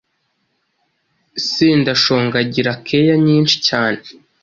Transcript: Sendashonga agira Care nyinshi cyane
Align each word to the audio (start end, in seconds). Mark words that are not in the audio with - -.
Sendashonga 1.49 2.35
agira 2.43 2.71
Care 2.85 3.13
nyinshi 3.25 3.55
cyane 3.67 4.01